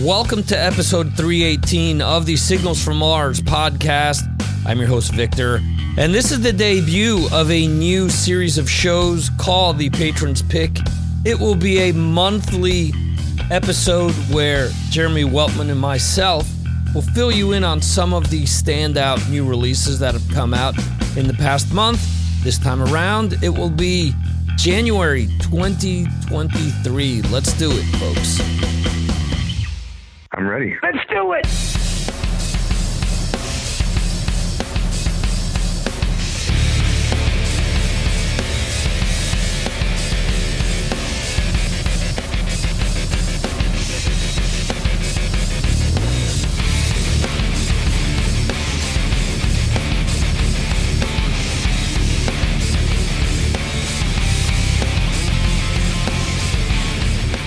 [0.00, 4.24] Welcome to episode 318 of the Signals from Mars podcast.
[4.66, 5.60] I'm your host, Victor,
[5.96, 10.78] and this is the debut of a new series of shows called The Patron's Pick.
[11.24, 12.92] It will be a monthly
[13.52, 16.50] episode where Jeremy Weltman and myself
[16.92, 20.74] will fill you in on some of the standout new releases that have come out
[21.16, 22.02] in the past month.
[22.42, 24.12] This time around, it will be
[24.56, 27.22] January 2023.
[27.22, 28.40] Let's do it, folks.
[30.44, 30.76] I'm ready.
[30.82, 31.46] Let's do it.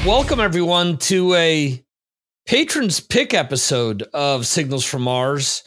[0.03, 1.83] Welcome, everyone, to a
[2.47, 5.63] patrons pick episode of Signals from Mars.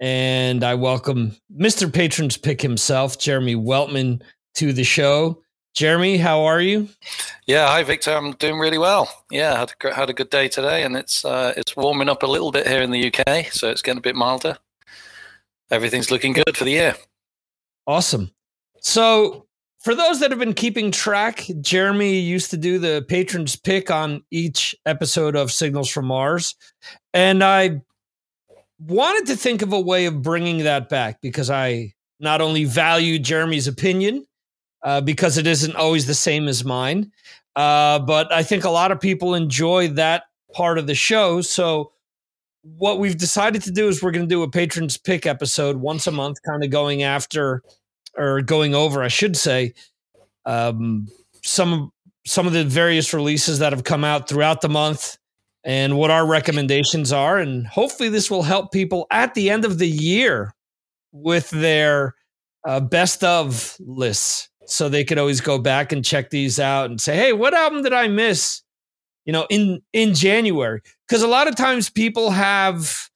[0.00, 1.92] And I welcome Mr.
[1.92, 4.22] Patrons Pick himself, Jeremy Weltman,
[4.54, 5.42] to the show.
[5.74, 6.88] Jeremy, how are you?
[7.46, 8.10] Yeah, hi Victor.
[8.10, 9.08] I'm doing really well.
[9.30, 12.26] Yeah, had a, had a good day today, and it's uh, it's warming up a
[12.26, 14.58] little bit here in the UK, so it's getting a bit milder.
[15.70, 16.96] Everything's looking good for the year.
[17.86, 18.32] Awesome.
[18.80, 19.46] So
[19.80, 24.22] for those that have been keeping track, Jeremy used to do the patrons pick on
[24.30, 26.54] each episode of Signals from Mars.
[27.14, 27.80] And I
[28.78, 33.18] wanted to think of a way of bringing that back because I not only value
[33.18, 34.26] Jeremy's opinion,
[34.82, 37.10] uh, because it isn't always the same as mine,
[37.56, 41.40] uh, but I think a lot of people enjoy that part of the show.
[41.40, 41.92] So,
[42.62, 46.06] what we've decided to do is we're going to do a patrons pick episode once
[46.06, 47.62] a month, kind of going after
[48.16, 49.74] or going over, I should say,
[50.44, 51.08] um,
[51.42, 51.92] some
[52.26, 55.16] some of the various releases that have come out throughout the month
[55.64, 59.78] and what our recommendations are, and hopefully this will help people at the end of
[59.78, 60.54] the year
[61.12, 62.14] with their
[62.66, 67.00] uh, best of lists, so they could always go back and check these out and
[67.00, 68.62] say, "Hey, what album did I miss?"
[69.24, 73.10] You know, in in January, because a lot of times people have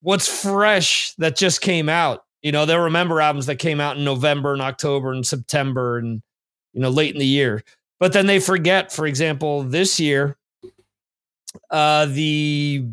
[0.00, 4.04] what's fresh that just came out you know, they'll remember albums that came out in
[4.04, 6.22] November and October and September and,
[6.72, 7.62] you know, late in the year.
[8.00, 10.36] But then they forget, for example, this year,
[11.70, 12.86] uh, the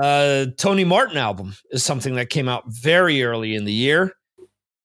[0.00, 4.14] uh, Tony Martin album is something that came out very early in the year.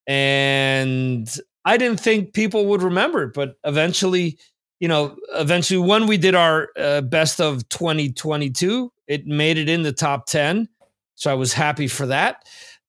[0.06, 1.28] And
[1.64, 4.38] I didn't think people would remember it, but eventually,
[4.78, 9.82] you know, eventually when we did our uh, best of 2022, it made it in
[9.82, 10.68] the top 10.
[11.14, 12.44] So I was happy for that.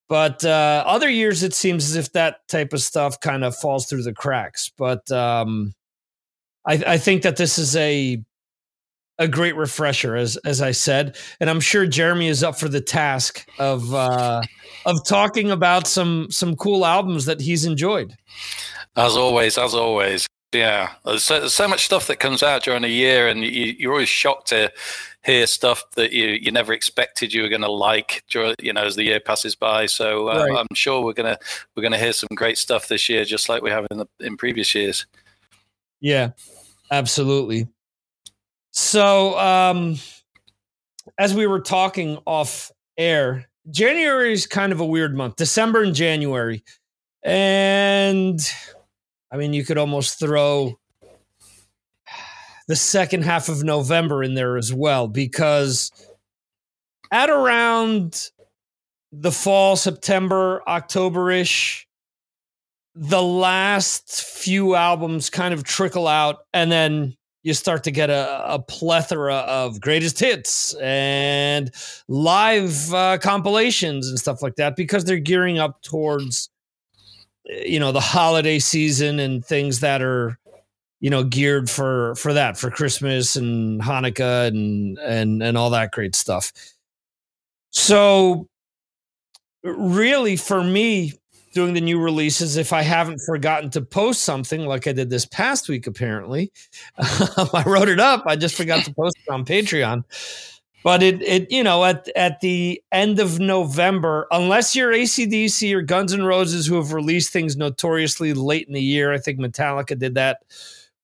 [0.09, 3.87] But uh, other years, it seems as if that type of stuff kind of falls
[3.87, 4.71] through the cracks.
[4.77, 5.73] But um,
[6.65, 8.23] I, I think that this is a
[9.19, 12.81] a great refresher, as as I said, and I'm sure Jeremy is up for the
[12.81, 14.41] task of uh,
[14.85, 18.15] of talking about some some cool albums that he's enjoyed.
[18.95, 20.91] As always, as always, yeah.
[21.05, 23.93] There's so, there's so much stuff that comes out during a year, and you, you're
[23.93, 24.71] always shocked to
[25.27, 28.83] hear stuff that you, you never expected you were going to like during, you know
[28.83, 29.85] as the year passes by.
[29.85, 30.57] So uh, right.
[30.57, 31.39] i'm sure we're going to
[31.75, 34.37] we're to hear some great stuff this year just like we have in the in
[34.37, 35.05] previous years.
[35.99, 36.31] Yeah.
[36.91, 37.67] Absolutely.
[38.71, 39.97] So um
[41.19, 45.93] as we were talking off air january is kind of a weird month december and
[45.93, 46.63] january.
[47.23, 48.39] And
[49.31, 50.77] i mean you could almost throw
[52.67, 55.91] the second half of November in there as well, because
[57.11, 58.29] at around
[59.11, 61.87] the fall, September, October ish,
[62.93, 68.53] the last few albums kind of trickle out, and then you start to get a,
[68.55, 71.71] a plethora of greatest hits and
[72.09, 76.49] live uh, compilations and stuff like that because they're gearing up towards
[77.49, 80.37] you know the holiday season and things that are
[80.99, 85.91] you know geared for for that for christmas and hanukkah and and and all that
[85.91, 86.51] great stuff.
[87.71, 88.47] So
[89.63, 91.13] really for me
[91.53, 95.25] doing the new releases if i haven't forgotten to post something like i did this
[95.25, 96.51] past week apparently
[96.97, 100.03] i wrote it up i just forgot to post it on patreon
[100.83, 105.81] but it it you know at at the end of november unless you're acdc or
[105.81, 109.97] guns N' roses who have released things notoriously late in the year i think metallica
[109.97, 110.41] did that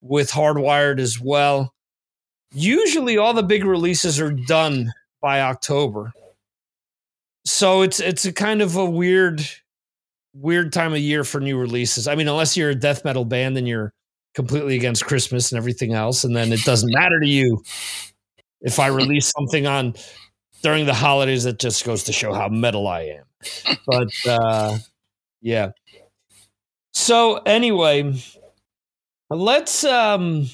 [0.04, 1.74] with Hardwired as well.
[2.52, 6.12] Usually, all the big releases are done by October,
[7.44, 9.44] so it's it's a kind of a weird
[10.34, 12.06] weird time of year for new releases.
[12.06, 13.92] I mean, unless you're a death metal band and you're
[14.34, 17.64] completely against Christmas and everything else, and then it doesn't matter to you
[18.64, 19.94] if I release something on
[20.62, 23.24] during the holidays, it just goes to show how metal I am.
[23.86, 24.78] But uh,
[25.42, 25.70] yeah.
[26.92, 28.14] So anyway,
[29.30, 30.48] let's um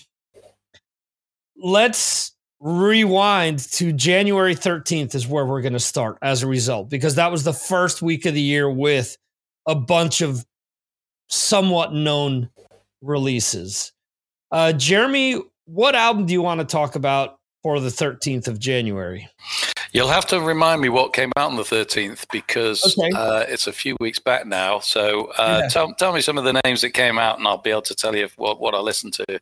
[1.56, 7.14] let's rewind to January 13th is where we're going to start as a result because
[7.14, 9.16] that was the first week of the year with
[9.66, 10.44] a bunch of
[11.28, 12.50] somewhat known
[13.00, 13.92] releases.
[14.50, 19.28] Uh, Jeremy, what album do you want to talk about for the 13th of January?
[19.92, 23.10] You'll have to remind me what came out on the 13th because okay.
[23.14, 24.78] uh, it's a few weeks back now.
[24.78, 25.68] So uh, yeah.
[25.68, 27.94] tell, tell me some of the names that came out and I'll be able to
[27.94, 29.40] tell you what, what I listened to.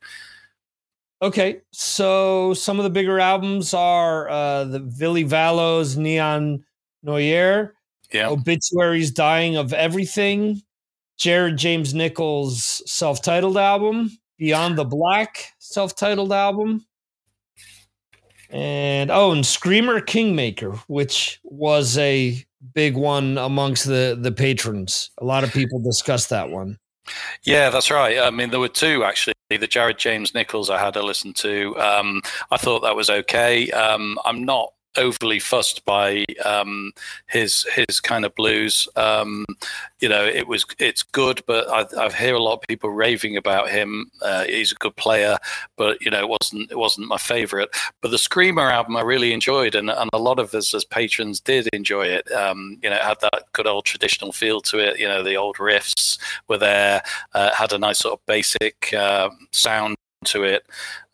[1.20, 6.64] Okay, so some of the bigger albums are uh, the Ville Valo's Neon
[7.02, 7.74] Noir,
[8.12, 8.28] yeah.
[8.28, 10.62] Obituary's Dying of Everything,
[11.16, 16.86] Jared James Nichols' self titled album, Beyond the Black self titled album,
[18.50, 25.10] and oh, and Screamer Kingmaker, which was a big one amongst the the patrons.
[25.18, 26.78] A lot of people discussed that one.
[27.44, 28.18] Yeah, that's right.
[28.18, 29.34] I mean, there were two actually.
[29.50, 31.74] The Jared James Nichols I had to listen to.
[31.78, 33.70] Um, I thought that was okay.
[33.70, 36.92] Um, I'm not overly fussed by um,
[37.28, 38.88] his his kind of blues.
[38.96, 39.44] Um,
[40.00, 43.36] you know, it was it's good, but I, I hear a lot of people raving
[43.36, 44.10] about him.
[44.22, 45.38] Uh, he's a good player,
[45.76, 47.70] but you know, it wasn't it wasn't my favorite.
[48.00, 51.40] But the Screamer album I really enjoyed, and, and a lot of us as patrons
[51.40, 52.30] did enjoy it.
[52.32, 54.98] Um, you know, it had that good old traditional feel to it.
[54.98, 56.18] You know, the old riffs
[56.48, 57.02] were there,
[57.34, 59.97] uh, had a nice sort of basic uh, sound
[60.28, 60.66] to it,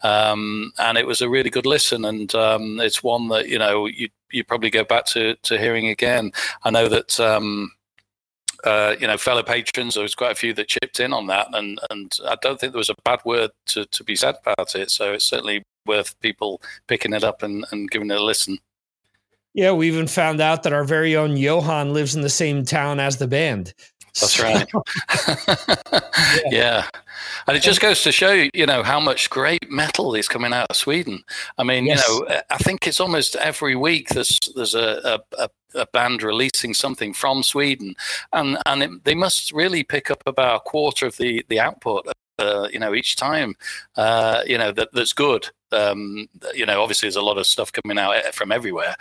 [0.03, 2.05] um, and it was a really good listen.
[2.05, 5.89] And um, it's one that you know you you probably go back to to hearing
[5.89, 6.33] again.
[6.65, 7.19] I know that.
[7.21, 7.73] Um,
[8.65, 11.49] uh, you know, fellow patrons, there was quite a few that chipped in on that,
[11.53, 14.75] and and I don't think there was a bad word to, to be said about
[14.75, 14.91] it.
[14.91, 18.59] So it's certainly worth people picking it up and, and giving it a listen.
[19.55, 22.99] Yeah, we even found out that our very own Johan lives in the same town
[22.99, 23.73] as the band.
[24.21, 24.71] That's right.
[26.47, 26.51] yeah.
[26.51, 26.89] yeah.
[27.47, 30.69] And it just goes to show, you know, how much great metal is coming out
[30.71, 31.23] of Sweden.
[31.59, 32.07] I mean, yes.
[32.09, 36.23] you know, uh, I think it's almost every week there's there's a, a, a band
[36.23, 37.95] releasing something from Sweden,
[38.33, 42.07] and and it, they must really pick up about a quarter of the the output
[42.39, 43.55] uh, you know, each time,
[43.97, 45.49] uh, you know, that that's good.
[45.73, 48.95] Um, you know, obviously there's a lot of stuff coming out eh, from everywhere,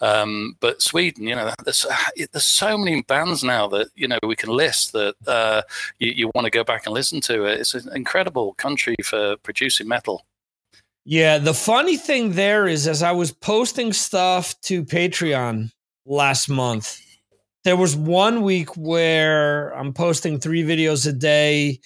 [0.00, 1.86] um, but Sweden, you know, there's
[2.16, 5.62] there's so many bands now that you know we can list that uh,
[5.98, 7.44] you, you want to go back and listen to.
[7.44, 7.60] It.
[7.60, 10.26] It's an incredible country for producing metal.
[11.04, 15.70] Yeah, the funny thing there is, as I was posting stuff to Patreon
[16.04, 17.00] last month,
[17.64, 21.80] there was one week where I'm posting three videos a day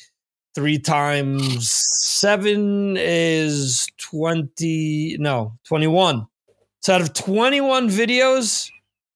[0.55, 6.27] three times seven is 20 no 21
[6.81, 8.71] so out of 21 videos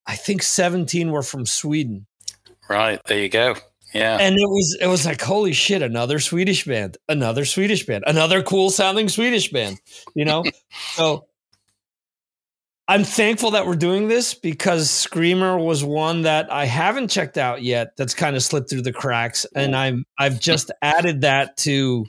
[0.07, 2.07] i think 17 were from sweden.
[2.69, 3.55] Right there you go.
[3.95, 4.19] Yeah.
[4.21, 8.43] And it was it was like holy shit another swedish band another swedish band another
[8.43, 9.79] cool sounding swedish band
[10.15, 10.45] you know?
[10.95, 11.27] So
[12.89, 17.63] I'm thankful that we're doing this because Screamer was one that I haven't checked out
[17.63, 17.97] yet.
[17.97, 22.07] That's kind of slipped through the cracks, and I'm I've just added that to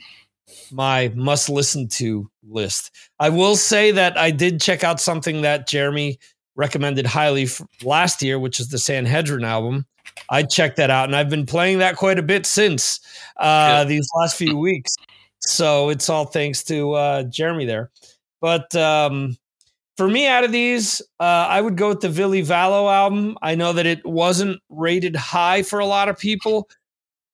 [0.72, 2.92] my must listen to list.
[3.20, 6.20] I will say that I did check out something that Jeremy
[6.56, 7.48] recommended highly
[7.84, 9.86] last year, which is the Sanhedrin album.
[10.30, 13.00] I checked that out, and I've been playing that quite a bit since
[13.38, 14.96] uh, these last few weeks.
[15.40, 17.92] So it's all thanks to uh, Jeremy there.
[18.42, 19.38] But um,
[19.98, 23.38] for me, out of these, uh, I would go with the Ville Valo album.
[23.42, 26.70] I know that it wasn't rated high for a lot of people,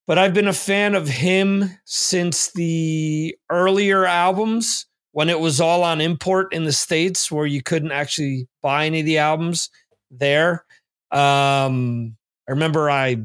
[0.08, 5.84] but I've been a fan of him since the earlier albums when it was all
[5.84, 9.70] on import in the States where you couldn't actually buy any of the albums
[10.10, 10.66] there.
[11.12, 12.16] Um,
[12.48, 13.18] I remember I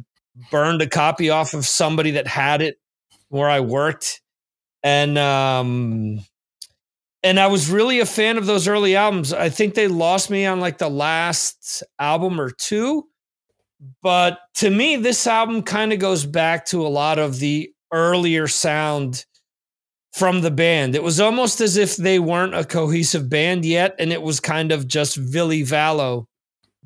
[0.50, 2.78] burned a copy off of somebody that had it
[3.28, 4.20] where I worked.
[4.82, 6.20] And um,
[7.22, 9.32] and I was really a fan of those early albums.
[9.32, 13.04] I think they lost me on like the last album or two.
[14.02, 18.48] But to me, this album kind of goes back to a lot of the earlier
[18.48, 19.24] sound
[20.12, 20.94] from the band.
[20.94, 24.72] It was almost as if they weren't a cohesive band yet, and it was kind
[24.72, 26.24] of just Ville Valo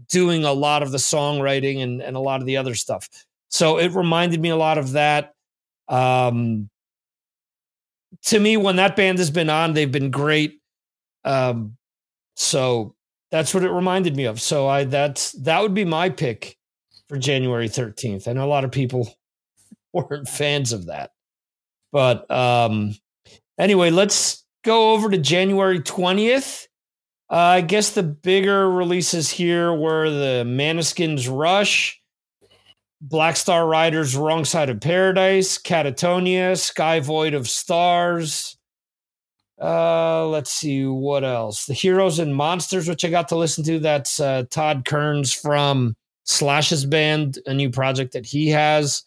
[0.09, 3.09] doing a lot of the songwriting and, and a lot of the other stuff.
[3.49, 5.33] So it reminded me a lot of that.
[5.89, 6.69] Um,
[8.25, 10.61] to me, when that band has been on, they've been great.
[11.25, 11.76] Um,
[12.37, 12.95] so
[13.33, 14.40] that's what it reminded me of.
[14.40, 16.57] So I that's that would be my pick
[17.09, 18.28] for January 13th.
[18.28, 19.12] I know a lot of people
[19.92, 21.11] weren't fans of that.
[21.90, 22.95] But um
[23.59, 26.66] anyway, let's go over to January 20th.
[27.31, 32.02] Uh, I guess the bigger releases here were the Måneskin's Rush,
[33.05, 38.57] Black Star Riders Wrong Side of Paradise, Katatonia, Sky Void of Stars.
[39.61, 41.67] Uh, let's see what else.
[41.67, 43.81] The Heroes and Monsters, which I got to listen to.
[43.81, 49.03] That's uh, Todd Kerns from Slash's band, a new project that he has.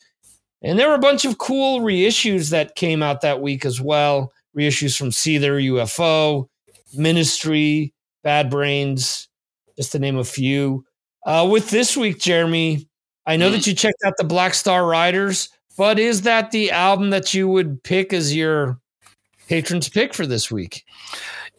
[0.61, 4.33] And there were a bunch of cool reissues that came out that week as well.
[4.57, 6.49] Reissues from Seether, UFO,
[6.93, 9.29] Ministry, Bad Brains,
[9.77, 10.83] just to name a few.
[11.25, 12.89] Uh, with this week, Jeremy,
[13.25, 13.53] I know mm.
[13.53, 17.47] that you checked out the Black Star Riders, but is that the album that you
[17.47, 18.79] would pick as your
[19.47, 20.85] patron's pick for this week?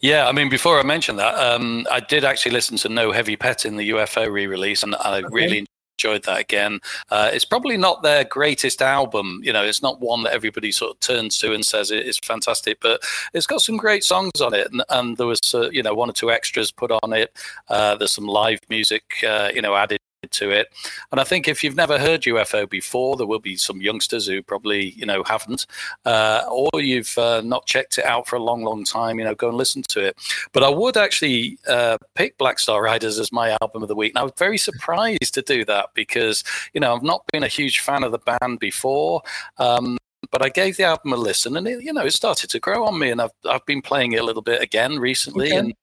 [0.01, 3.35] Yeah, I mean, before I mention that, um, I did actually listen to No Heavy
[3.35, 5.27] Petting the UFO re-release, and I okay.
[5.31, 5.65] really
[5.97, 6.79] enjoyed that again.
[7.09, 9.41] Uh, it's probably not their greatest album.
[9.43, 12.19] You know, it's not one that everybody sort of turns to and says it is
[12.19, 13.01] fantastic, but
[13.33, 14.71] it's got some great songs on it.
[14.71, 17.35] And, and there was, uh, you know, one or two extras put on it.
[17.67, 19.99] Uh, there's some live music, uh, you know, added
[20.33, 20.67] to it.
[21.11, 24.41] And I think if you've never heard UFO before, there will be some youngsters who
[24.41, 25.65] probably you know haven't,
[26.05, 29.19] uh, or you've uh, not checked it out for a long, long time.
[29.19, 30.17] You know, go and listen to it.
[30.53, 34.11] But I would actually uh, pick Black Star Riders as my album of the week,
[34.11, 36.43] and I was very surprised to do that because
[36.73, 39.21] you know I've not been a huge fan of the band before.
[39.57, 39.97] Um,
[40.31, 42.85] but I gave the album a listen, and it, you know, it started to grow
[42.85, 45.57] on me, and I've I've been playing it a little bit again recently, okay.
[45.57, 45.73] and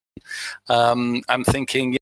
[0.68, 1.96] um, I'm thinking,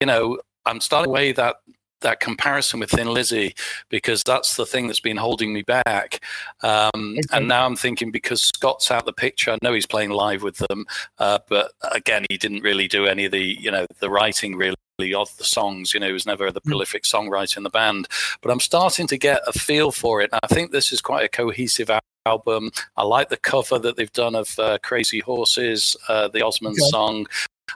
[0.00, 1.56] you know, I'm starting away that
[2.02, 3.54] that comparison with Thin Lizzy
[3.88, 6.22] because that's the thing that's been holding me back.
[6.62, 7.20] Um, okay.
[7.32, 10.58] And now I'm thinking because Scott's out the picture, I know he's playing live with
[10.68, 10.84] them,
[11.18, 14.76] uh, but again, he didn't really do any of the you know the writing really
[15.14, 15.92] of the songs.
[15.92, 16.66] You know, he was never the mm.
[16.66, 18.08] prolific songwriter in the band.
[18.40, 20.30] But I'm starting to get a feel for it.
[20.32, 21.90] And I think this is quite a cohesive
[22.24, 22.70] album.
[22.96, 26.88] I like the cover that they've done of uh, Crazy Horses, uh, the Osmond okay.
[26.88, 27.26] song.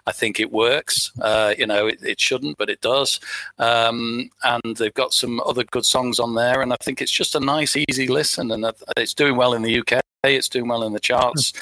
[0.07, 1.13] I think it works.
[1.21, 3.21] Uh, you know, it, it, shouldn't, but it does.
[3.59, 7.35] Um, and they've got some other good songs on there, and I think it's just
[7.35, 8.51] a nice, easy listen.
[8.51, 8.65] And
[8.97, 10.01] it's doing well in the UK.
[10.25, 11.53] It's doing well in the charts,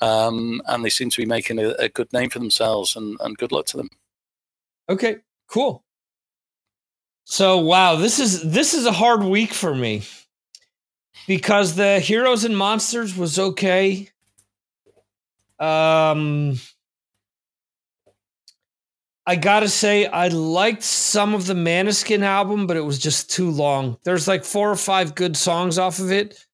[0.00, 2.96] um, and they seem to be making a, a good name for themselves.
[2.96, 3.88] And, and good luck to them.
[4.88, 5.16] Okay,
[5.48, 5.84] cool.
[7.24, 10.02] So wow, this is this is a hard week for me
[11.26, 14.10] because the heroes and monsters was okay.
[15.58, 16.60] Um
[19.26, 23.50] I gotta say, I liked some of the Måneskin album, but it was just too
[23.50, 23.96] long.
[24.04, 26.44] There's like four or five good songs off of it,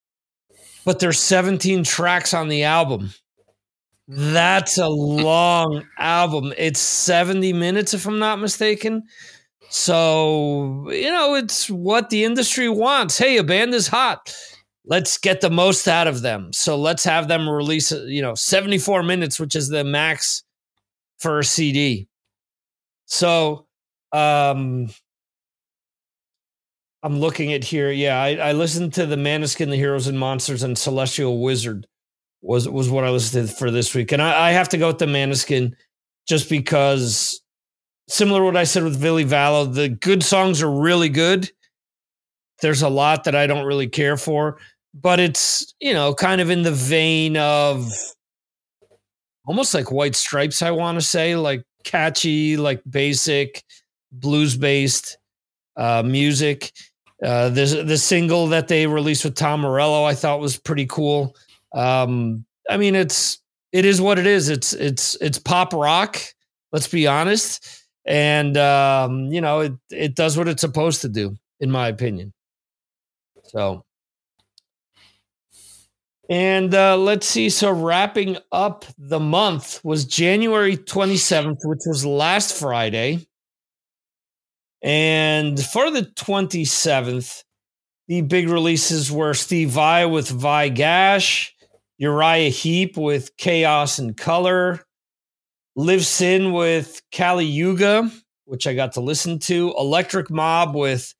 [0.85, 3.11] but there's 17 tracks on the album.
[4.07, 6.53] That's a long album.
[6.57, 9.03] It's 70 minutes, if I'm not mistaken.
[9.69, 13.17] So, you know, it's what the industry wants.
[13.19, 14.35] Hey, a band is hot.
[14.85, 16.51] Let's get the most out of them.
[16.53, 20.43] So let's have them release, you know, 74 minutes, which is the max
[21.19, 22.08] for a CD.
[23.09, 23.65] So,
[24.11, 24.89] um,
[27.01, 27.91] I'm looking at here.
[27.91, 31.87] Yeah, I, I, listened to the Måneskin, the Heroes and Monsters, and Celestial Wizard
[32.41, 34.87] was was what I listened to for this week, and I, I have to go
[34.87, 35.73] with the Måneskin
[36.27, 37.41] just because,
[38.07, 41.49] similar to what I said with Ville Valo, the good songs are really good.
[42.61, 44.59] There's a lot that I don't really care for,
[44.93, 47.89] but it's you know kind of in the vein of
[49.47, 50.61] almost like White Stripes.
[50.61, 53.63] I want to say like catchy, like basic
[54.11, 55.17] blues based
[55.77, 56.71] uh, music.
[57.23, 61.35] Uh, the the single that they released with Tom Morello, I thought was pretty cool.
[61.73, 63.39] Um, I mean, it's
[63.71, 64.49] it is what it is.
[64.49, 66.17] It's it's it's pop rock.
[66.71, 71.37] Let's be honest, and um, you know it it does what it's supposed to do,
[71.59, 72.31] in my opinion.
[73.43, 73.83] So
[76.29, 77.49] and uh, let's see.
[77.49, 83.27] So, wrapping up the month was January 27th, which was last Friday.
[84.83, 87.43] And for the 27th,
[88.07, 91.53] the big releases were Steve Vai with Vai Gash,
[91.97, 94.85] Uriah Heep with Chaos and Color,
[95.75, 98.09] Liv Sin with Kali Yuga,
[98.45, 101.13] which I got to listen to, Electric Mob with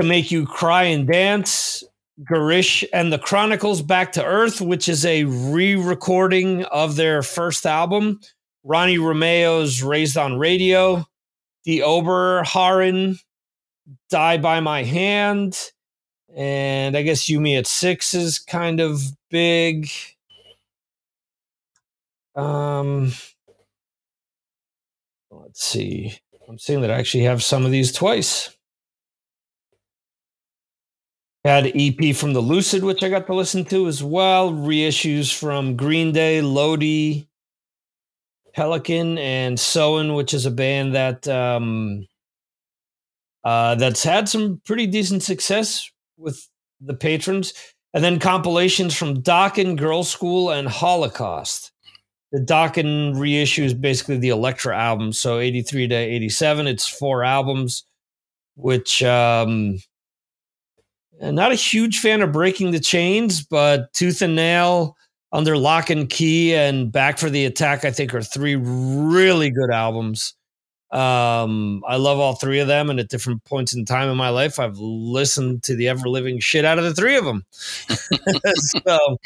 [0.00, 1.84] To Make You Cry and Dance,
[2.22, 7.66] Girish and the Chronicles Back to Earth, which is a re recording of their first
[7.66, 8.20] album.
[8.64, 11.06] Ronnie Romero's Raised on Radio,
[11.64, 13.18] The Oberhaaren,
[14.10, 15.72] Die by My Hand,
[16.34, 19.88] and I guess Yumi at Six is kind of big.
[22.34, 23.12] Um,
[25.30, 26.18] let's see.
[26.48, 28.55] I'm seeing that I actually have some of these twice.
[31.46, 34.50] Had EP from the Lucid, which I got to listen to as well.
[34.50, 37.28] Reissues from Green Day, Lodi,
[38.52, 42.04] Pelican and Soen, which is a band that um,
[43.44, 46.48] uh, that's had some pretty decent success with
[46.80, 47.52] the patrons,
[47.94, 51.70] and then compilations from Dokken, Girlschool, and Holocaust.
[52.32, 56.66] The Dokken reissue is basically the Elektra album, so 83 to 87.
[56.66, 57.84] It's four albums,
[58.56, 59.78] which um,
[61.20, 64.96] not a huge fan of Breaking the Chains, but Tooth and Nail,
[65.32, 69.70] Under Lock and Key, and Back for the Attack, I think, are three really good
[69.70, 70.34] albums.
[70.92, 74.28] Um, I love all three of them, and at different points in time in my
[74.28, 77.44] life, I've listened to the ever living shit out of the three of them.
[78.56, 79.18] so,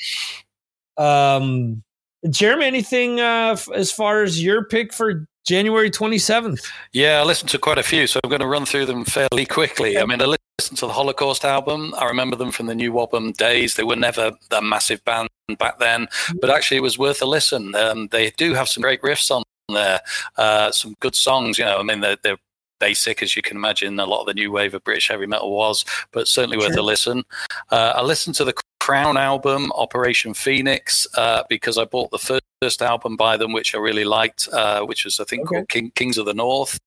[0.97, 1.82] um,
[2.28, 6.71] Jeremy, anything uh, as far as your pick for January 27th?
[6.92, 9.45] Yeah, I listened to quite a few, so I'm going to run through them fairly
[9.45, 9.99] quickly.
[9.99, 11.92] I mean, I listened to the Holocaust album.
[11.99, 13.75] I remember them from the New Wobham days.
[13.75, 15.28] They were never a massive band
[15.59, 16.07] back then,
[16.40, 17.75] but actually it was worth a listen.
[17.75, 19.99] Um, they do have some great riffs on there.
[20.37, 21.78] Uh, some good songs, you know.
[21.78, 22.38] I mean, they're, they're
[22.78, 23.99] basic as you can imagine.
[23.99, 26.78] A lot of the new wave of British heavy metal was, but certainly worth sure.
[26.78, 27.25] a listen.
[27.71, 32.82] Uh, I listened to the Crowne album, Operation Phoenix, uh, because I bought the first
[32.82, 35.56] album by them, which I really liked, uh, which was I think okay.
[35.56, 36.78] called King, Kings of the North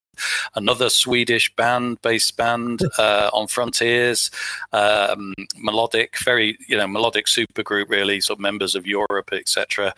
[0.56, 4.32] another Swedish band, bass band uh, on Frontiers,
[4.72, 9.94] um, melodic, very you know melodic supergroup, really, sort of members of Europe, etc.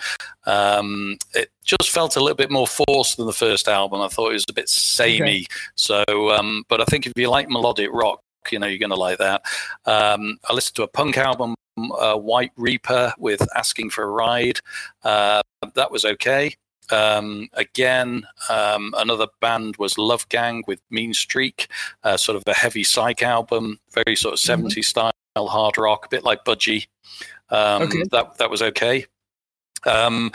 [0.45, 4.01] Um, it just felt a little bit more forced than the first album.
[4.01, 5.39] I thought it was a bit samey.
[5.39, 5.45] Okay.
[5.75, 8.21] So, um, but I think if you like melodic rock,
[8.51, 9.41] you know you're going to like that.
[9.85, 14.59] Um, I listened to a punk album, uh, White Reaper, with "Asking for a Ride."
[15.03, 15.41] Uh,
[15.73, 16.55] that was okay.
[16.91, 21.67] Um, again, um, another band was Love Gang with Mean Streak,
[22.03, 24.81] uh, sort of a heavy psych album, very sort of 70s mm-hmm.
[24.81, 26.87] style hard rock, a bit like Budgie.
[27.49, 28.03] Um, okay.
[28.11, 29.05] That that was okay.
[29.85, 30.31] Um,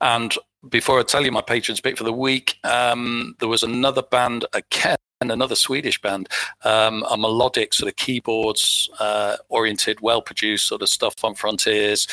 [0.00, 0.34] and
[0.68, 4.46] before I tell you my patrons pick for the week, um, there was another band
[4.52, 6.28] again another Swedish band,
[6.64, 12.06] um, a melodic sort of keyboards uh, oriented, well produced sort of stuff on Frontiers,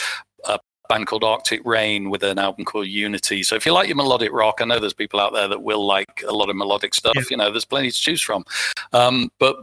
[0.46, 3.44] A band called Arctic Rain with an album called Unity.
[3.44, 5.86] So if you like your melodic rock, I know there's people out there that will
[5.86, 7.16] like a lot of melodic stuff.
[7.16, 7.24] Yeah.
[7.30, 8.44] You know, there's plenty to choose from.
[8.92, 9.58] Um, but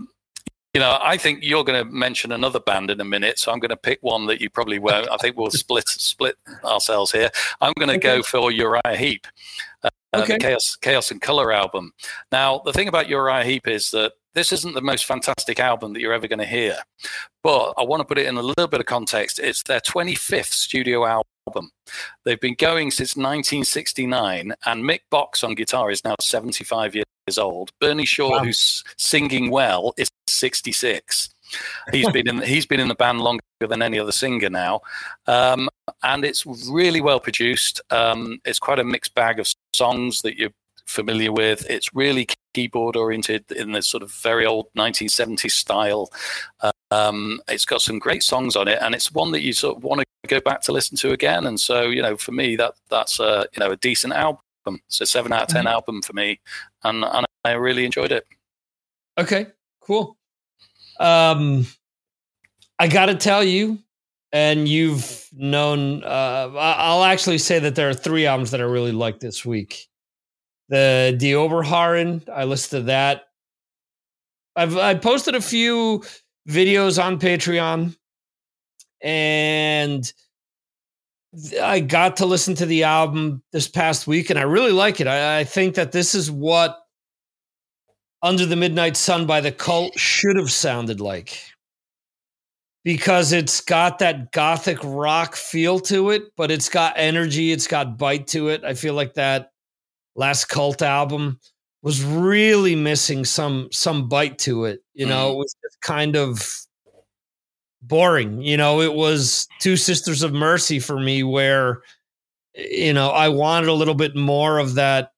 [0.75, 3.59] you know, I think you're going to mention another band in a minute, so I'm
[3.59, 5.07] going to pick one that you probably won't.
[5.11, 7.29] I think we'll split split ourselves here.
[7.61, 8.17] I'm going to okay.
[8.17, 9.27] go for Uriah Heep,
[10.13, 10.35] uh, okay.
[10.35, 11.93] the Chaos Chaos and Color album.
[12.31, 16.01] Now, the thing about Uriah Heep is that this isn't the most fantastic album that
[16.01, 16.79] you're ever going to hear,
[17.43, 19.39] but I want to put it in a little bit of context.
[19.39, 21.71] It's their 25th studio album.
[22.25, 27.73] They've been going since 1969, and Mick Box on guitar is now 75 years old.
[27.81, 28.45] Bernie Shaw, wow.
[28.45, 31.29] who's singing well, is 66.
[31.93, 34.81] He's been in he's been in the band longer than any other singer now,
[35.27, 35.69] um,
[36.03, 37.81] and it's really well produced.
[37.91, 40.51] Um, it's quite a mixed bag of songs that you're
[40.87, 41.69] familiar with.
[41.69, 46.11] It's really keyboard oriented in this sort of very old 1970s style.
[46.91, 49.85] Um, it's got some great songs on it, and it's one that you sort of
[49.85, 51.47] want to go back to listen to again.
[51.47, 54.41] And so, you know, for me, that that's a you know a decent album.
[54.87, 55.69] It's a seven out of 10 mm-hmm.
[55.69, 56.41] album for me,
[56.85, 58.27] and, and I really enjoyed it.
[59.19, 59.49] Okay,
[59.81, 60.17] cool.
[61.01, 61.67] Um,
[62.79, 63.79] I got to tell you,
[64.33, 66.03] and you've known.
[66.05, 69.89] Uh, I'll actually say that there are three albums that I really like this week.
[70.69, 73.25] The Die Oberherren, I listed that.
[74.57, 76.03] I've I posted a few
[76.49, 77.97] videos on Patreon
[79.03, 80.13] and
[81.63, 85.07] I got to listen to the album this past week and I really like it.
[85.07, 86.79] I, I think that this is what
[88.23, 91.52] Under the Midnight Sun by the Cult should have sounded like
[92.85, 97.97] because it's got that gothic rock feel to it, but it's got energy, it's got
[97.97, 98.65] bite to it.
[98.65, 99.53] I feel like that
[100.15, 101.39] last cult album
[101.83, 105.33] was really missing some some bite to it you know mm.
[105.33, 106.55] it was just kind of
[107.83, 111.83] boring you know it was too sisters of mercy for me where
[112.55, 115.13] you know i wanted a little bit more of that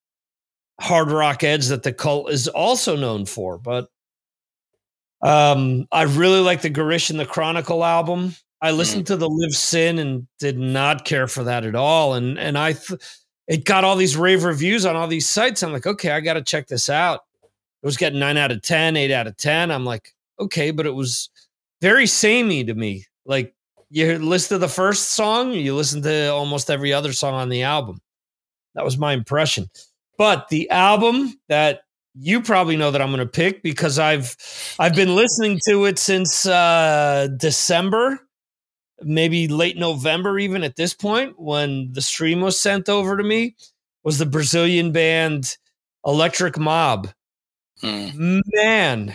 [0.80, 3.88] hard rock edge that the cult is also known for but
[5.22, 9.08] um i really like the Girish and the chronicle album i listened mm.
[9.08, 12.72] to the Liv Sin and did not care for that at all and and i
[12.72, 13.00] th-
[13.46, 15.62] it got all these rave reviews on all these sites.
[15.62, 17.20] I'm like, okay, I got to check this out.
[17.42, 19.70] It was getting nine out of 10, eight out of 10.
[19.70, 21.28] I'm like, okay, but it was
[21.82, 23.04] very samey to me.
[23.26, 23.54] Like
[23.90, 28.00] you listed the first song, you listen to almost every other song on the album.
[28.74, 29.68] That was my impression.
[30.16, 31.82] But the album that
[32.14, 34.36] you probably know that I'm going to pick because I've
[34.78, 38.20] I've been listening to it since uh, December
[39.02, 43.56] maybe late November, even at this point, when the stream was sent over to me.
[44.02, 45.56] was the Brazilian band
[46.04, 47.08] Electric Mob.
[47.82, 48.42] Mm.
[48.52, 49.14] Man,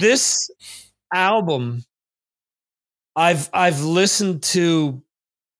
[0.00, 0.50] this
[1.12, 1.84] album
[3.16, 5.02] I've I've listened to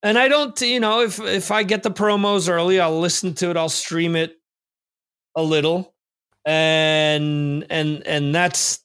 [0.03, 3.51] and I don't you know if if I get the promos early I'll listen to
[3.51, 4.37] it I'll stream it
[5.35, 5.93] a little
[6.45, 8.81] and and and that's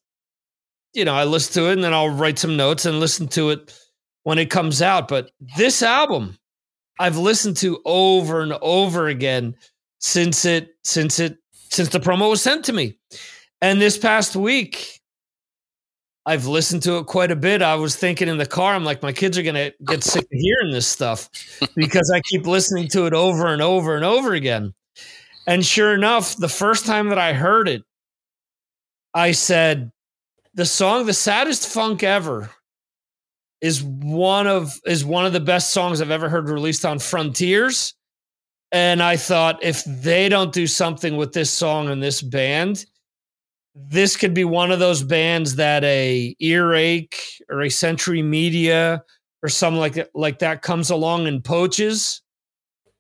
[0.93, 3.51] you know I listen to it and then I'll write some notes and listen to
[3.51, 3.77] it
[4.23, 6.37] when it comes out but this album
[6.99, 9.55] I've listened to over and over again
[9.99, 12.97] since it since it since the promo was sent to me
[13.61, 15.01] and this past week
[16.25, 17.61] I've listened to it quite a bit.
[17.61, 20.29] I was thinking in the car, I'm like, my kids are to get sick of
[20.31, 21.29] hearing this stuff
[21.75, 24.73] because I keep listening to it over and over and over again.
[25.47, 27.83] And sure enough, the first time that I heard it,
[29.13, 29.91] I said,
[30.53, 32.49] the song, The Saddest Funk Ever,
[33.61, 37.93] is one of is one of the best songs I've ever heard released on Frontiers.
[38.71, 42.85] And I thought if they don't do something with this song and this band,
[43.73, 49.03] this could be one of those bands that a earache or a century media
[49.43, 52.21] or something like that, like that comes along and poaches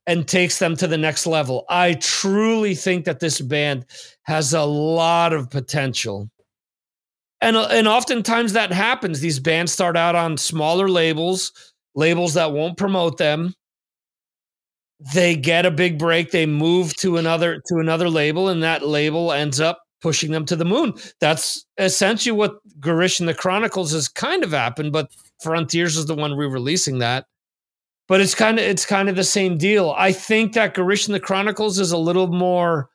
[0.07, 1.65] and takes them to the next level.
[1.69, 3.85] I truly think that this band
[4.23, 6.29] has a lot of potential.
[7.41, 9.19] And and oftentimes that happens.
[9.19, 11.51] These bands start out on smaller labels,
[11.95, 13.53] labels that won't promote them.
[15.13, 19.31] They get a big break, they move to another to another label and that label
[19.31, 20.93] ends up pushing them to the moon.
[21.19, 25.09] That's essentially what Girish and the Chronicles has kind of happened, but
[25.41, 27.25] Frontiers is the one re-releasing that.
[28.07, 29.93] But it's kind of it's kind of the same deal.
[29.97, 32.89] I think that Girish and the Chronicles is a little more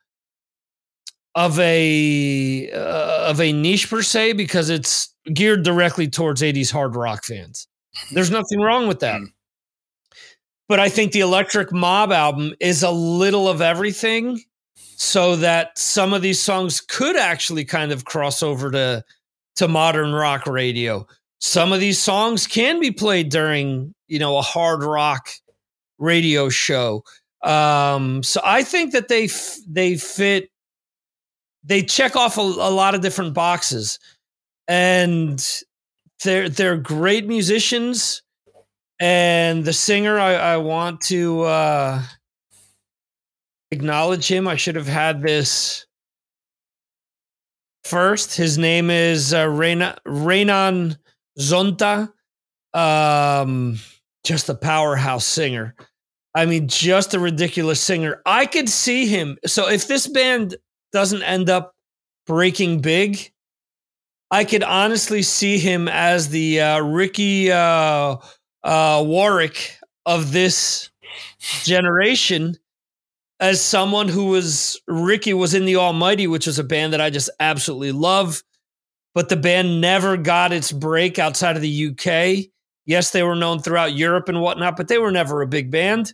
[1.35, 6.95] of a uh, of a niche per se because it's geared directly towards 80s hard
[6.97, 7.69] rock fans.
[8.13, 9.19] There's nothing wrong with that.
[9.19, 9.25] Hmm.
[10.69, 14.41] But I think the Electric Mob album is a little of everything
[14.75, 19.05] so that some of these songs could actually kind of cross over to
[19.57, 21.07] to modern rock radio.
[21.41, 25.31] Some of these songs can be played during, you know, a hard rock
[25.99, 27.03] radio show.
[27.43, 30.51] Um, so I think that they f- they fit
[31.65, 33.99] they check off a, a lot of different boxes,
[34.69, 35.45] and
[36.25, 38.23] they're they're great musicians.
[39.03, 42.03] And the singer, I, I want to uh,
[43.71, 44.47] acknowledge him.
[44.47, 45.87] I should have had this
[47.85, 48.37] first.
[48.37, 50.99] His name is uh, Renan
[51.39, 52.13] Zonta.
[52.73, 53.79] Um,
[54.25, 55.75] just a powerhouse singer.
[56.35, 58.23] I mean, just a ridiculous singer.
[58.25, 59.39] I could see him.
[59.47, 60.57] So if this band
[60.93, 61.75] doesn't end up
[62.27, 63.33] breaking big,
[64.31, 68.17] I could honestly see him as the uh, Ricky uh,
[68.63, 70.91] uh, Warwick of this
[71.65, 72.57] generation
[73.41, 77.11] as someone who was Ricky was in the Almighty, which was a band that I
[77.11, 78.45] just absolutely love,
[79.15, 82.51] but the band never got its break outside of the UK.
[82.87, 86.13] Yes, they were known throughout Europe and whatnot, but they were never a big band.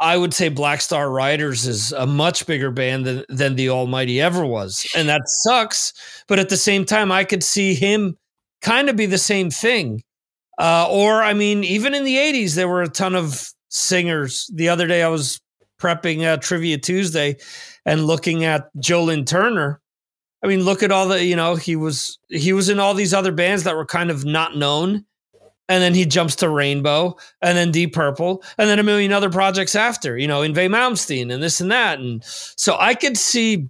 [0.00, 4.20] I would say Black Star Riders is a much bigger band than, than the Almighty
[4.20, 4.86] ever was.
[4.96, 5.92] And that sucks.
[6.28, 8.16] But at the same time, I could see him
[8.62, 10.02] kind of be the same thing.
[10.58, 14.50] Uh, or, I mean, even in the 80s, there were a ton of singers.
[14.54, 15.40] The other day, I was
[15.80, 17.36] prepping uh, Trivia Tuesday
[17.84, 19.80] and looking at Joe Lynn Turner.
[20.42, 23.14] I mean, look at all the you know he was he was in all these
[23.14, 25.04] other bands that were kind of not known,
[25.68, 29.30] and then he jumps to Rainbow, and then Deep Purple, and then a million other
[29.30, 30.16] projects after.
[30.16, 33.68] You know, Yngwie Malmsteen and this and that, and so I could see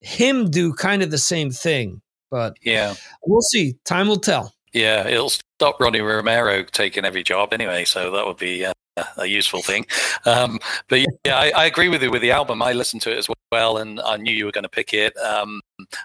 [0.00, 2.00] him do kind of the same thing.
[2.30, 2.94] But yeah,
[3.26, 3.76] we'll see.
[3.84, 4.54] Time will tell.
[4.72, 8.72] Yeah, it'll stop Ronnie Romero taking every job anyway, so that would be uh,
[9.16, 9.86] a useful thing.
[10.24, 10.58] Um,
[10.88, 12.62] but yeah, I, I, agree with you with the album.
[12.62, 15.16] I listened to it as well, and I knew you were going to pick it.
[15.18, 15.60] Um,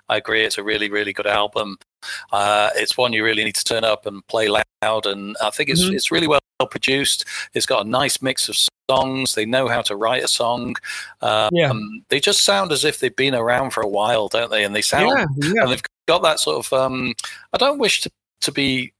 [0.09, 1.77] I agree, it's a really, really good album.
[2.31, 5.69] Uh, it's one you really need to turn up and play loud, and I think
[5.69, 5.95] it's mm-hmm.
[5.95, 7.25] it's really well produced.
[7.53, 8.55] It's got a nice mix of
[8.89, 9.35] songs.
[9.35, 10.75] They know how to write a song.
[11.21, 11.73] Um, yeah.
[12.09, 14.63] They just sound as if they've been around for a while, don't they?
[14.63, 15.63] And they sound, yeah, yeah.
[15.63, 16.73] and they've got that sort of.
[16.73, 17.13] Um,
[17.53, 18.93] I don't wish to to be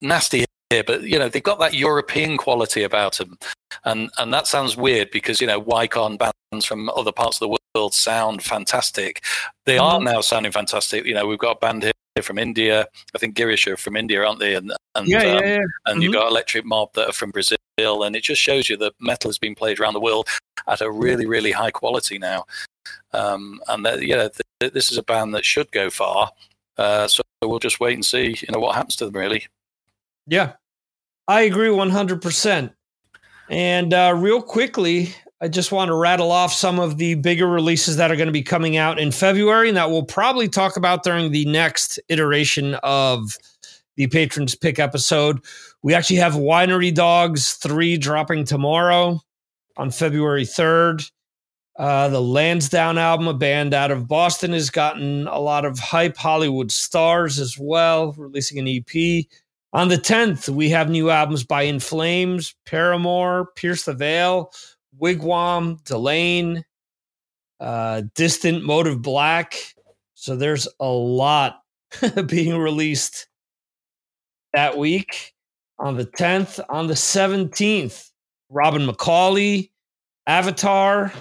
[0.00, 3.38] nasty here, but you know they've got that European quality about them,
[3.84, 7.48] and and that sounds weird because you know why can't bands from other parts of
[7.48, 9.24] the world sound fantastic?
[9.64, 10.04] They are mm-hmm.
[10.04, 11.04] now sounding fantastic.
[11.04, 12.86] You know we've got a band here from India.
[13.14, 14.54] I think Girish are from India, aren't they?
[14.54, 15.56] And and yeah, um, yeah, yeah.
[15.56, 16.02] and mm-hmm.
[16.02, 19.28] you've got Electric Mob that are from Brazil, and it just shows you that metal
[19.28, 20.28] has been played around the world
[20.66, 22.44] at a really really high quality now.
[23.12, 24.28] Um, and that, yeah,
[24.60, 26.30] th- this is a band that should go far.
[26.76, 29.46] Uh, so we'll just wait and see, you know, what happens to them really.
[30.26, 30.54] Yeah,
[31.28, 32.72] I agree 100%.
[33.48, 37.96] And uh, real quickly, I just want to rattle off some of the bigger releases
[37.96, 41.04] that are going to be coming out in February and that we'll probably talk about
[41.04, 43.36] during the next iteration of
[43.96, 45.40] the Patrons Pick episode.
[45.82, 49.20] We actually have Winery Dogs 3 dropping tomorrow
[49.76, 51.10] on February 3rd.
[51.78, 56.16] Uh, the Lansdowne album, a band out of Boston, has gotten a lot of hype.
[56.16, 59.26] Hollywood Stars as well, releasing an EP.
[59.72, 64.52] On the 10th, we have new albums by In Flames, Paramore, Pierce the Veil,
[65.00, 66.62] Wigwam, Delain,
[67.60, 69.54] uh, Distant Motive Black.
[70.14, 71.62] So there's a lot
[72.26, 73.28] being released
[74.52, 75.34] that week.
[75.78, 78.10] On the 10th, on the 17th,
[78.48, 79.70] Robin McAuley,
[80.26, 81.12] Avatar,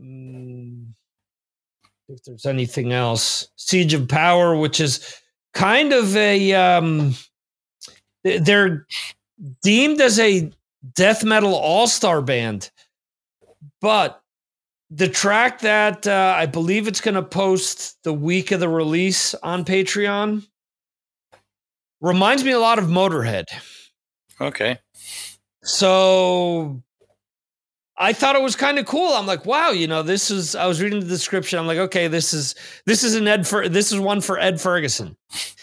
[0.00, 0.92] Mm,
[2.08, 5.16] if there's anything else, Siege of Power, which is
[5.58, 7.14] kind of a um,
[8.22, 8.86] they're
[9.62, 10.52] deemed as a
[10.94, 12.70] death metal all star band,
[13.80, 14.22] but
[14.88, 19.34] the track that uh, I believe it's going to post the week of the release
[19.34, 20.46] on Patreon
[22.00, 23.46] reminds me a lot of Motorhead.
[24.40, 24.78] Okay.
[25.64, 26.82] So
[28.00, 29.12] I thought it was kind of cool.
[29.12, 30.54] I'm like, wow, you know, this is.
[30.54, 31.58] I was reading the description.
[31.58, 32.54] I'm like, okay, this is
[32.86, 33.46] this is an Ed.
[33.46, 35.16] Fer- this is one for Ed Ferguson.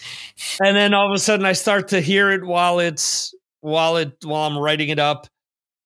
[0.62, 4.16] And then all of a sudden, I start to hear it while it's while it
[4.22, 5.26] while I'm writing it up,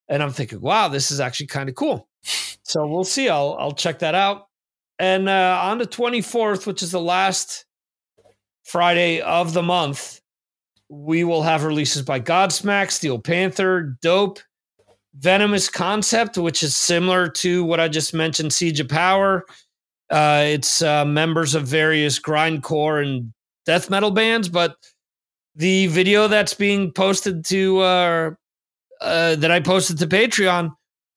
[0.08, 2.08] and I'm thinking, wow, this is actually kind of cool.
[2.64, 3.28] So we'll see.
[3.28, 4.46] I'll I'll check that out.
[4.98, 7.64] And uh, on the 24th, which is the last
[8.64, 10.20] Friday of the month,
[10.88, 14.40] we will have releases by Godsmack, Steel Panther, Dope,
[15.14, 19.44] Venomous Concept, which is similar to what I just mentioned, Siege of Power.
[20.09, 23.33] Uh, it's uh, members of various grindcore and
[23.64, 24.77] death metal bands, but
[25.55, 28.31] the video that's being posted to uh,
[29.01, 30.73] uh, that I posted to Patreon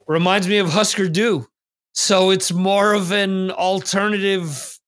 [0.08, 1.48] reminds me of Husker Du.
[1.94, 4.80] So it's more of an alternative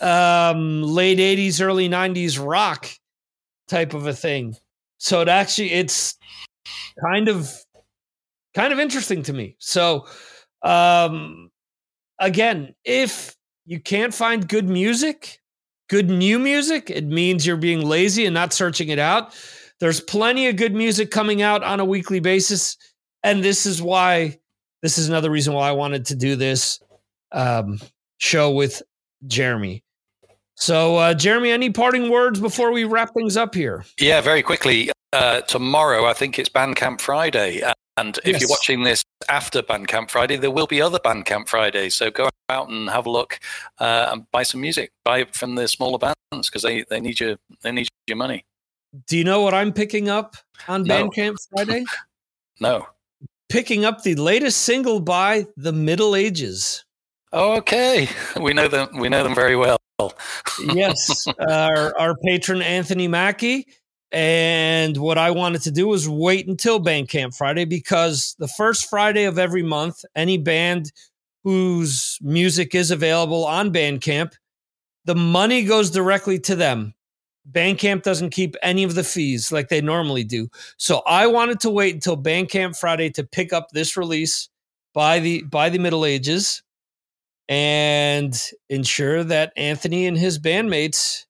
[0.00, 2.90] um, late 80s, early 90s rock
[3.68, 4.56] type of a thing.
[4.98, 6.16] So it actually it's
[7.02, 7.50] kind of
[8.54, 9.56] kind of interesting to me.
[9.58, 10.06] So,
[10.62, 11.50] um,
[12.18, 13.34] again, if
[13.66, 15.40] you can't find good music,
[15.88, 19.34] good new music, it means you're being lazy and not searching it out.
[19.80, 22.76] There's plenty of good music coming out on a weekly basis.
[23.22, 24.38] And this is why,
[24.82, 26.80] this is another reason why I wanted to do this
[27.32, 27.80] um,
[28.18, 28.82] show with
[29.26, 29.82] Jeremy.
[30.56, 33.84] So, uh, Jeremy, any parting words before we wrap things up here?
[33.98, 34.90] Yeah, very quickly.
[35.12, 37.62] Uh, tomorrow, I think it's Bandcamp Friday.
[38.00, 38.40] And if yes.
[38.40, 41.94] you're watching this after Bandcamp Friday, there will be other Bandcamp Fridays.
[41.94, 43.38] So go out and have a look
[43.78, 44.90] uh, and buy some music.
[45.04, 48.46] Buy it from the smaller bands because they, they need your they need your money.
[49.06, 50.36] Do you know what I'm picking up
[50.66, 51.10] on no.
[51.10, 51.84] Bandcamp Friday?
[52.60, 52.86] no.
[53.50, 56.84] Picking up the latest single by The Middle Ages.
[57.32, 58.08] Okay,
[58.40, 58.96] we know them.
[58.98, 59.78] We know them very well.
[60.72, 63.66] yes, our, our patron Anthony Mackie
[64.12, 69.24] and what I wanted to do was wait until Bandcamp Friday because the first Friday
[69.24, 70.92] of every month, any band
[71.44, 74.32] whose music is available on Bandcamp,
[75.04, 76.94] the money goes directly to them.
[77.50, 80.48] Bandcamp doesn't keep any of the fees like they normally do.
[80.76, 84.48] So I wanted to wait until Bandcamp Friday to pick up this release
[84.92, 86.62] by the by the Middle Ages
[87.48, 91.24] and ensure that Anthony and his bandmates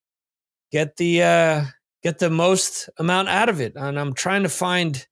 [0.73, 1.65] get the uh
[2.03, 3.75] get the most amount out of it.
[3.77, 5.07] And I'm trying to find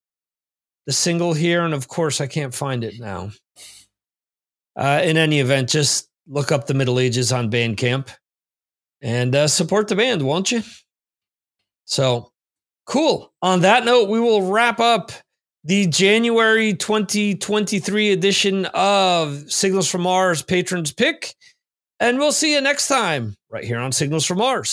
[0.86, 3.30] the single here, and of course, I can't find it now.
[4.74, 8.08] Uh, in any event, just look up the Middle Ages on Bandcamp
[9.02, 10.62] and uh, support the band, won't you?
[11.84, 12.32] So
[12.86, 13.32] cool.
[13.42, 15.12] On that note, we will wrap up
[15.64, 21.34] the January 2023 edition of Signals from Mars Patrons Pick.
[22.00, 24.72] And we'll see you next time right here on Signals from Mars.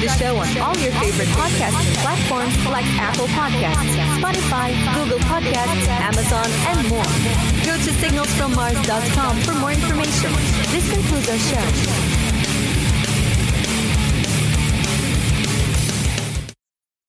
[0.00, 6.46] The show on all your favorite podcast platforms like Apple Podcasts, Spotify, Google Podcasts, Amazon,
[6.72, 7.04] and more.
[7.66, 10.32] Go to signalsfrommars.com for more information.
[10.72, 12.19] This concludes our show.